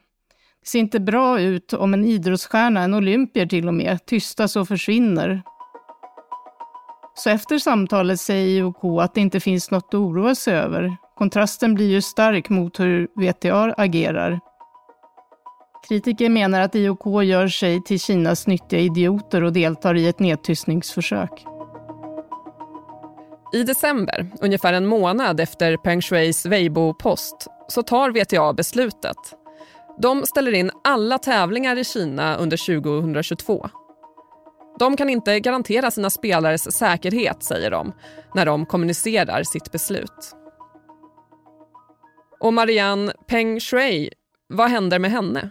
Ser 0.65 0.79
inte 0.79 0.99
bra 0.99 1.41
ut 1.41 1.73
om 1.73 1.93
en 1.93 2.05
idrottsstjärna, 2.05 2.81
en 2.81 2.93
olympier 2.93 3.45
till 3.45 3.67
och 3.67 3.73
med, 3.73 4.05
tystas 4.05 4.55
och 4.55 4.67
försvinner. 4.67 5.41
Så 7.15 7.29
efter 7.29 7.57
samtalet 7.57 8.19
säger 8.19 8.47
IOK 8.47 9.01
att 9.01 9.13
det 9.13 9.21
inte 9.21 9.39
finns 9.39 9.71
något 9.71 9.85
att 9.87 9.93
oroa 9.93 10.35
sig 10.35 10.53
över. 10.53 10.97
Kontrasten 11.15 11.75
blir 11.75 11.87
ju 11.89 12.01
stark 12.01 12.49
mot 12.49 12.79
hur 12.79 13.07
VTA 13.15 13.73
agerar. 13.77 14.39
Kritiker 15.87 16.29
menar 16.29 16.61
att 16.61 16.75
IOK 16.75 17.23
gör 17.23 17.47
sig 17.47 17.83
till 17.83 17.99
Kinas 17.99 18.47
nyttiga 18.47 18.79
idioter 18.79 19.43
och 19.43 19.53
deltar 19.53 19.95
i 19.95 20.07
ett 20.07 20.19
nedtystningsförsök. 20.19 21.45
I 23.53 23.63
december, 23.63 24.31
ungefär 24.41 24.73
en 24.73 24.85
månad 24.85 25.39
efter 25.39 25.77
Peng 25.77 26.01
Shuis 26.01 26.45
Weibo-post, 26.45 27.47
så 27.67 27.83
tar 27.83 28.11
VTA 28.11 28.53
beslutet. 28.53 29.38
De 30.01 30.25
ställer 30.25 30.51
in 30.51 30.71
alla 30.83 31.17
tävlingar 31.17 31.77
i 31.77 31.83
Kina 31.83 32.35
under 32.35 32.81
2022. 32.81 33.69
De 34.79 34.97
kan 34.97 35.09
inte 35.09 35.39
garantera 35.39 35.91
sina 35.91 36.09
spelares 36.09 36.77
säkerhet, 36.77 37.43
säger 37.43 37.71
de, 37.71 37.93
när 38.35 38.45
de 38.45 38.65
kommunicerar 38.65 39.43
sitt 39.43 39.71
beslut. 39.71 40.35
Och 42.39 42.53
Marianne 42.53 43.13
Peng 43.27 43.59
Shui, 43.59 44.09
vad 44.47 44.69
händer 44.69 44.99
med 44.99 45.11
henne? 45.11 45.49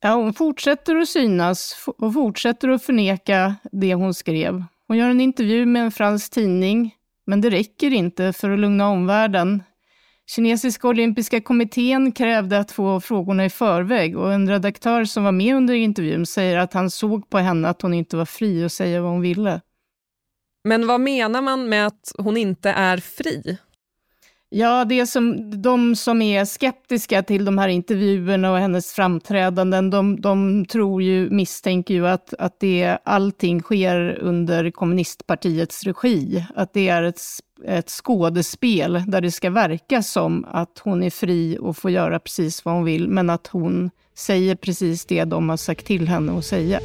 Ja, 0.00 0.14
hon 0.14 0.34
fortsätter 0.34 0.96
att 0.96 1.08
synas 1.08 1.88
och 1.98 2.14
fortsätter 2.14 2.68
att 2.68 2.82
förneka 2.82 3.54
det 3.72 3.94
hon 3.94 4.14
skrev. 4.14 4.64
Hon 4.86 4.96
gör 4.96 5.10
en 5.10 5.20
intervju 5.20 5.66
med 5.66 5.82
en 5.82 5.90
fransk 5.90 6.32
tidning, 6.32 6.94
men 7.26 7.40
det 7.40 7.50
räcker 7.50 7.92
inte 7.92 8.32
för 8.32 8.50
att 8.50 8.58
lugna 8.58 8.88
omvärlden. 8.88 9.62
Kinesiska 10.30 10.88
olympiska 10.88 11.40
kommittén 11.40 12.12
krävde 12.12 12.58
att 12.58 12.72
få 12.72 13.00
frågorna 13.00 13.44
i 13.44 13.50
förväg 13.50 14.18
och 14.18 14.32
en 14.32 14.48
redaktör 14.48 15.04
som 15.04 15.24
var 15.24 15.32
med 15.32 15.56
under 15.56 15.74
intervjun 15.74 16.26
säger 16.26 16.58
att 16.58 16.72
han 16.72 16.90
såg 16.90 17.30
på 17.30 17.38
henne 17.38 17.68
att 17.68 17.82
hon 17.82 17.94
inte 17.94 18.16
var 18.16 18.24
fri 18.24 18.64
att 18.64 18.72
säga 18.72 19.02
vad 19.02 19.10
hon 19.10 19.20
ville. 19.20 19.60
Men 20.64 20.86
vad 20.86 21.00
menar 21.00 21.42
man 21.42 21.68
med 21.68 21.86
att 21.86 22.12
hon 22.18 22.36
inte 22.36 22.70
är 22.70 22.96
fri? 22.96 23.58
Ja, 24.48 24.84
det 24.84 25.06
som, 25.06 25.50
de 25.62 25.96
som 25.96 26.22
är 26.22 26.44
skeptiska 26.44 27.22
till 27.22 27.44
de 27.44 27.58
här 27.58 27.68
intervjuerna 27.68 28.52
och 28.52 28.58
hennes 28.58 28.92
framträdanden, 28.92 29.90
de, 29.90 30.20
de 30.20 30.66
tror 30.66 31.02
ju, 31.02 31.30
misstänker 31.30 31.94
ju 31.94 32.08
att, 32.08 32.34
att 32.34 32.60
det, 32.60 32.98
allting 33.04 33.62
sker 33.62 34.18
under 34.20 34.70
kommunistpartiets 34.70 35.84
regi. 35.84 36.46
Att 36.54 36.72
det 36.72 36.88
är 36.88 37.02
ett, 37.02 37.20
ett 37.66 37.90
skådespel 37.90 39.02
där 39.06 39.20
det 39.20 39.30
ska 39.30 39.50
verka 39.50 40.02
som 40.02 40.46
att 40.50 40.80
hon 40.84 41.02
är 41.02 41.10
fri 41.10 41.58
och 41.60 41.76
får 41.76 41.90
göra 41.90 42.18
precis 42.18 42.64
vad 42.64 42.74
hon 42.74 42.84
vill, 42.84 43.08
men 43.08 43.30
att 43.30 43.46
hon 43.46 43.90
säger 44.14 44.54
precis 44.54 45.04
det 45.06 45.24
de 45.24 45.48
har 45.48 45.56
sagt 45.56 45.86
till 45.86 46.08
henne 46.08 46.38
att 46.38 46.44
säga. 46.44 46.80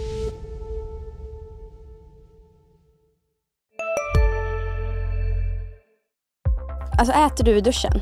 Alltså 7.00 7.13
äter 7.13 7.44
du 7.44 7.58
i 7.58 7.62
duschen? 7.62 8.01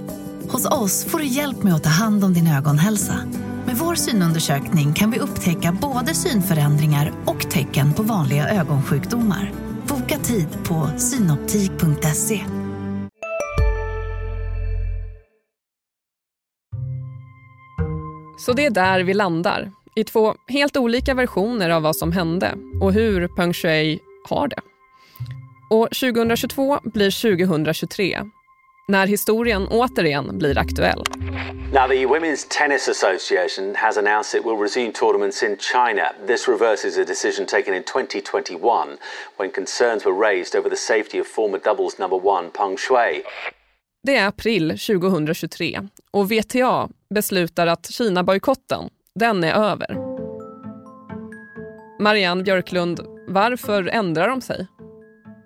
Hos 0.51 0.65
oss 0.65 1.05
får 1.05 1.19
du 1.19 1.25
hjälp 1.25 1.63
med 1.63 1.73
att 1.73 1.83
ta 1.83 1.89
hand 1.89 2.23
om 2.23 2.33
din 2.33 2.47
ögonhälsa. 2.47 3.13
Med 3.65 3.75
vår 3.75 3.95
synundersökning 3.95 4.93
kan 4.93 5.11
vi 5.11 5.19
upptäcka 5.19 5.77
både 5.81 6.13
synförändringar 6.13 7.13
och 7.25 7.49
tecken 7.49 7.93
på 7.93 8.03
vanliga 8.03 8.49
ögonsjukdomar. 8.49 9.51
Boka 9.87 10.17
tid 10.17 10.47
på 10.63 10.89
synoptik.se. 10.97 12.45
Så 18.39 18.53
det 18.53 18.65
är 18.65 18.71
där 18.71 19.03
vi 19.03 19.13
landar, 19.13 19.71
i 19.95 20.03
två 20.03 20.35
helt 20.47 20.77
olika 20.77 21.13
versioner 21.13 21.69
av 21.69 21.81
vad 21.81 21.95
som 21.95 22.11
hände 22.11 22.55
och 22.81 22.93
hur 22.93 23.27
Peng 23.27 23.53
Shui 23.53 23.99
har 24.29 24.47
det. 24.47 24.61
Och 25.69 25.87
2022 25.91 26.79
blir 26.83 27.37
2023 27.37 28.19
när 28.87 29.07
historien 29.07 29.67
återigen 29.67 30.37
blir 30.37 30.57
aktuell. 30.57 31.03
Now, 31.73 31.87
the 31.87 32.05
Women's 32.05 32.47
Tennis 32.49 32.87
Association 32.87 33.75
has 33.75 33.97
announced 33.97 34.39
it 34.39 34.45
will 34.45 34.57
resume 34.57 34.91
tournaments 34.91 35.43
in 35.43 35.57
China. 35.57 36.03
This 36.27 36.47
reverses 36.47 36.97
a 36.97 37.03
decision 37.03 37.45
taken 37.45 37.73
in 37.73 37.83
2021 37.83 38.97
when 39.37 39.51
concerns 39.51 40.05
were 40.05 40.29
raised 40.29 40.59
over 40.59 40.69
the 40.69 40.75
safety 40.75 41.21
of 41.21 41.27
former 41.27 41.59
doubles 41.59 41.99
number 41.99 42.27
one 42.27 42.49
Peng 42.49 42.77
Shui. 42.77 43.23
Det 44.03 44.15
är 44.15 44.27
april 44.27 44.69
2023 44.69 45.81
och 46.11 46.31
VTA 46.31 46.89
beslutar 47.09 47.67
att 47.67 47.91
Kina-bojkotten, 47.91 48.89
den 49.15 49.43
är 49.43 49.53
över. 49.53 49.97
Marianne 51.99 52.43
Björklund, 52.43 52.99
varför 53.27 53.87
ändrar 53.87 54.27
de 54.27 54.41
sig? 54.41 54.67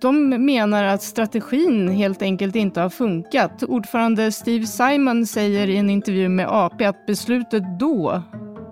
De 0.01 0.29
menar 0.29 0.83
att 0.83 1.01
strategin 1.01 1.89
helt 1.89 2.21
enkelt 2.21 2.55
inte 2.55 2.81
har 2.81 2.89
funkat. 2.89 3.63
Ordförande 3.63 4.31
Steve 4.31 4.65
Simon 4.65 5.25
säger 5.25 5.69
i 5.69 5.77
en 5.77 5.89
intervju 5.89 6.29
med 6.29 6.47
AP 6.49 6.85
att 6.85 7.05
beslutet 7.05 7.63
då 7.79 8.21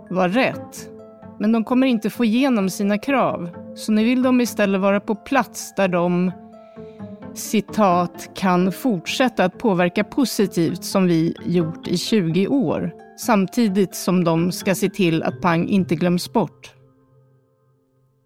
var 0.09 0.29
rätt. 0.29 0.89
Men 1.39 1.51
de 1.51 1.63
kommer 1.63 1.87
inte 1.87 2.09
få 2.09 2.25
igenom 2.25 2.69
sina 2.69 2.97
krav. 2.97 3.49
Så 3.75 3.91
nu 3.91 4.03
vill 4.03 4.23
de 4.23 4.41
istället 4.41 4.81
vara 4.81 4.99
på 4.99 5.15
plats 5.15 5.73
där 5.75 5.87
de 5.87 6.31
citat, 7.33 8.29
kan 8.35 8.71
fortsätta 8.71 9.45
att 9.45 9.57
påverka 9.57 10.03
positivt 10.03 10.83
som 10.83 11.07
vi 11.07 11.35
gjort 11.45 11.87
i 11.87 11.97
20 11.97 12.47
år. 12.47 12.91
Samtidigt 13.17 13.95
som 13.95 14.23
de 14.23 14.51
ska 14.51 14.75
se 14.75 14.89
till 14.89 15.23
att 15.23 15.41
Pang 15.41 15.67
inte 15.67 15.95
glöms 15.95 16.33
bort. 16.33 16.73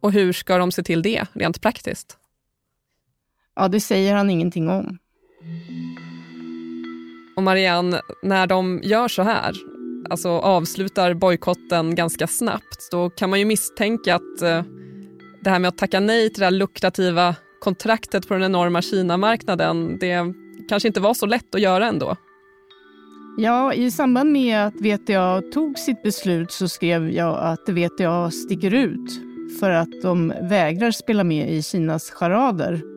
Och 0.01 0.11
hur 0.11 0.33
ska 0.33 0.57
de 0.57 0.71
se 0.71 0.83
till 0.83 1.01
det 1.01 1.25
rent 1.33 1.61
praktiskt? 1.61 2.17
Ja, 3.57 3.67
det 3.67 3.79
säger 3.79 4.15
han 4.15 4.29
ingenting 4.29 4.69
om. 4.69 4.97
Och 7.35 7.43
Marianne, 7.43 8.01
när 8.23 8.47
de 8.47 8.81
gör 8.83 9.07
så 9.07 9.21
här, 9.21 9.53
alltså 10.09 10.29
avslutar 10.29 11.13
bojkotten 11.13 11.95
ganska 11.95 12.27
snabbt, 12.27 12.91
då 12.91 13.09
kan 13.09 13.29
man 13.29 13.39
ju 13.39 13.45
misstänka 13.45 14.15
att 14.15 14.41
eh, 14.41 14.63
det 15.43 15.49
här 15.49 15.59
med 15.59 15.69
att 15.69 15.77
tacka 15.77 15.99
nej 15.99 16.29
till 16.29 16.39
det 16.39 16.45
här 16.45 16.51
lukrativa 16.51 17.35
kontraktet 17.59 18.27
på 18.27 18.33
den 18.33 18.43
enorma 18.43 18.81
Kina-marknaden, 18.81 19.97
det 19.99 20.33
kanske 20.69 20.87
inte 20.87 20.99
var 20.99 21.13
så 21.13 21.25
lätt 21.25 21.55
att 21.55 21.61
göra 21.61 21.87
ändå. 21.87 22.15
Ja, 23.37 23.73
i 23.73 23.91
samband 23.91 24.31
med 24.31 24.67
att 24.67 24.75
VTA 24.75 25.41
tog 25.53 25.79
sitt 25.79 26.03
beslut 26.03 26.51
så 26.51 26.67
skrev 26.67 27.09
jag 27.09 27.37
att 27.39 27.69
VTA 27.69 28.31
sticker 28.31 28.73
ut 28.73 29.21
för 29.59 29.71
att 29.71 30.01
de 30.03 30.33
vägrar 30.41 30.91
spela 30.91 31.23
med 31.23 31.53
i 31.53 31.63
Kinas 31.63 32.11
charader. 32.11 32.96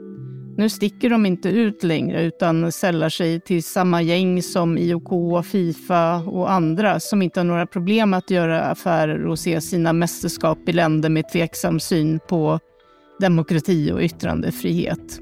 Nu 0.57 0.69
sticker 0.69 1.11
de 1.11 1.27
inte 1.27 1.49
ut 1.49 1.83
längre 1.83 2.23
utan 2.23 2.73
sällar 2.73 3.09
sig 3.09 3.41
till 3.41 3.63
samma 3.63 4.03
gäng 4.03 4.43
som 4.43 4.79
IOK, 4.79 5.45
Fifa 5.47 6.17
och 6.17 6.53
andra 6.53 7.01
som 7.01 7.23
inte 7.23 7.41
har 7.41 7.45
några 7.45 7.67
problem 7.67 8.15
att 8.15 8.31
göra 8.31 8.63
affärer 8.63 9.27
och 9.27 9.39
se 9.39 9.61
sina 9.61 9.93
mästerskap 9.93 10.69
i 10.69 10.73
länder 10.73 11.09
med 11.09 11.29
tveksam 11.29 11.81
syn 11.81 12.21
på 12.29 12.61
demokrati 13.21 13.93
och 13.93 14.01
yttrandefrihet. 14.01 15.21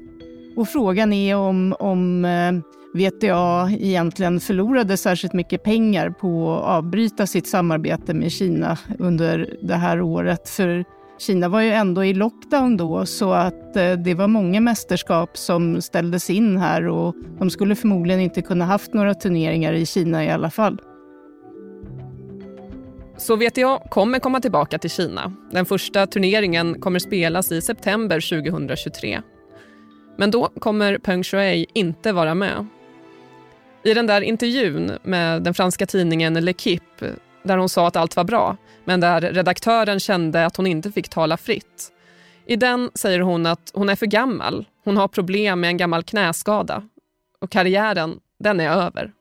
Och 0.55 0.69
frågan 0.69 1.13
är 1.13 1.35
om, 1.35 1.75
om 1.79 2.25
eh, 2.25 2.51
VTA 2.93 3.71
egentligen 3.71 4.39
förlorade 4.39 4.97
särskilt 4.97 5.33
mycket 5.33 5.63
pengar 5.63 6.09
på 6.09 6.53
att 6.53 6.63
avbryta 6.63 7.27
sitt 7.27 7.47
samarbete 7.47 8.13
med 8.13 8.31
Kina 8.31 8.77
under 8.99 9.57
det 9.61 9.75
här 9.75 10.01
året. 10.01 10.49
För 10.49 10.85
Kina 11.19 11.49
var 11.49 11.61
ju 11.61 11.71
ändå 11.71 12.05
i 12.05 12.13
lockdown 12.13 12.77
då, 12.77 13.05
så 13.05 13.31
att 13.31 13.75
eh, 13.75 13.93
det 13.93 14.13
var 14.13 14.27
många 14.27 14.61
mästerskap 14.61 15.37
som 15.37 15.81
ställdes 15.81 16.29
in 16.29 16.57
här 16.57 16.87
och 16.87 17.15
de 17.39 17.49
skulle 17.49 17.75
förmodligen 17.75 18.21
inte 18.21 18.41
kunna 18.41 18.65
haft 18.65 18.93
några 18.93 19.13
turneringar 19.13 19.73
i 19.73 19.85
Kina 19.85 20.25
i 20.25 20.29
alla 20.29 20.49
fall. 20.49 20.81
Så 23.17 23.35
VTA 23.35 23.79
kommer 23.89 24.19
komma 24.19 24.41
tillbaka 24.41 24.77
till 24.77 24.89
Kina. 24.89 25.33
Den 25.51 25.65
första 25.65 26.07
turneringen 26.07 26.81
kommer 26.81 26.99
spelas 26.99 27.51
i 27.51 27.61
september 27.61 28.41
2023. 28.41 29.21
Men 30.17 30.31
då 30.31 30.49
kommer 30.59 30.97
Peng 30.97 31.23
Shuai 31.23 31.65
inte 31.73 32.11
vara 32.11 32.35
med. 32.35 32.67
I 33.83 33.93
den 33.93 34.07
där 34.07 34.21
intervjun 34.21 34.91
med 35.03 35.43
den 35.43 35.53
franska 35.53 35.85
tidningen 35.85 36.37
L'Equipe 36.37 37.15
där 37.43 37.57
hon 37.57 37.69
sa 37.69 37.87
att 37.87 37.95
allt 37.95 38.15
var 38.15 38.23
bra, 38.23 38.57
men 38.85 38.99
där 38.99 39.21
redaktören 39.21 39.99
kände 39.99 40.45
att 40.45 40.57
hon 40.57 40.67
inte 40.67 40.91
fick 40.91 41.09
tala 41.09 41.37
fritt. 41.37 41.91
I 42.45 42.55
den 42.55 42.89
säger 42.93 43.19
hon 43.19 43.45
att 43.45 43.71
hon 43.73 43.89
är 43.89 43.95
för 43.95 44.05
gammal, 44.05 44.65
hon 44.83 44.97
har 44.97 45.07
problem 45.07 45.59
med 45.59 45.67
en 45.67 45.77
gammal 45.77 46.03
knäskada 46.03 46.83
och 47.41 47.51
karriären, 47.51 48.19
den 48.39 48.59
är 48.59 48.69
över. 48.69 49.11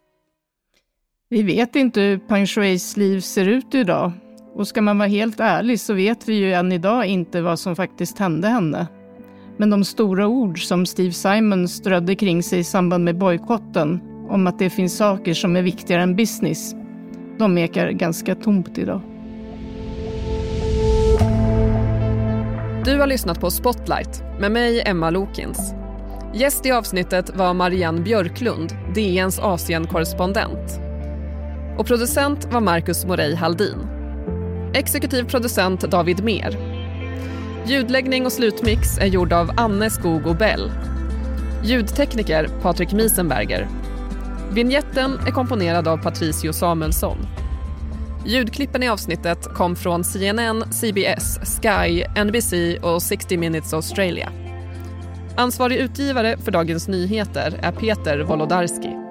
Vi 1.31 1.43
vet 1.43 1.77
inte 1.77 2.01
hur 2.01 2.19
Peng 2.19 2.47
Shuais 2.47 2.97
liv 2.97 3.21
ser 3.21 3.49
ut 3.49 3.75
idag. 3.75 4.13
Och 4.55 4.69
ska 4.69 4.83
man 4.83 4.99
vara 4.99 5.09
helt 5.09 5.41
ärlig 5.41 5.81
så 5.81 5.95
vet 5.95 6.29
vi 6.29 6.35
ju 6.35 6.53
än 6.53 6.73
idag 6.73 7.07
inte 7.07 7.41
vad 7.41 7.59
som 7.59 7.77
faktiskt 7.77 8.19
hände 8.19 8.49
henne. 8.49 8.87
Men 9.57 9.71
de 9.71 9.85
stora 9.85 10.27
ord 10.27 10.65
som 10.65 10.87
Steve 10.87 11.13
Simon 11.13 11.69
strödde 11.69 12.15
kring 12.15 12.43
sig 12.43 12.59
i 12.59 12.65
samband 12.65 13.05
med 13.05 13.19
bojkotten 13.19 14.01
om 14.29 14.47
att 14.47 14.59
det 14.59 14.71
finns 14.71 14.97
saker 14.97 15.35
som 15.35 15.57
är 15.57 15.63
viktigare 15.63 16.03
än 16.03 16.17
business, 16.17 16.75
de 17.39 17.59
ekar 17.59 17.91
ganska 17.91 18.35
tomt 18.35 18.79
idag. 18.79 19.01
Du 22.85 22.99
har 22.99 23.07
lyssnat 23.07 23.41
på 23.41 23.51
Spotlight 23.51 24.23
med 24.41 24.53
mig, 24.53 24.83
Emma 24.87 25.11
Lokins. 25.11 25.75
Gäst 26.35 26.67
i 26.67 26.71
avsnittet 26.71 27.37
var 27.37 27.55
Marianne 27.55 28.01
Björklund, 28.01 28.73
DNs 28.95 29.39
Asienkorrespondent. 29.39 30.81
Och 31.79 31.87
producent 31.87 32.49
var 32.53 32.61
Marcus 32.61 33.07
Morey 33.07 33.35
Haldin. 33.35 33.79
Exekutiv 34.75 35.25
producent 35.25 35.81
David 35.81 36.25
Mer. 36.25 36.59
Ljudläggning 37.67 38.27
och 38.27 38.33
slutmix 38.33 38.99
är 38.99 39.07
gjord 39.07 39.33
av 39.33 39.51
Anne 39.57 39.91
Skog 39.91 40.27
och 40.27 40.37
Bell. 40.37 40.71
Ljudtekniker 41.65 42.49
Patrik 42.63 42.93
Miesenberger 42.93 43.69
Vignetten 44.53 45.19
är 45.27 45.31
komponerad 45.31 45.89
av 45.89 45.97
Patricio 45.97 46.53
Samuelsson. 46.53 47.19
Ljudklippen 48.27 48.83
i 48.83 48.89
avsnittet 48.89 49.55
kom 49.55 49.77
från 49.77 50.05
CNN, 50.05 50.73
CBS, 50.73 51.39
Sky, 51.63 52.05
NBC 52.25 52.53
och 52.83 53.03
60 53.03 53.37
Minutes 53.37 53.75
Australia. 53.75 54.33
Ansvarig 55.37 55.77
utgivare 55.77 56.37
för 56.39 56.53
Dagens 56.53 56.89
Nyheter 56.89 57.61
är 57.63 57.73
Peter 57.73 58.21
Wolodarski. 58.21 59.08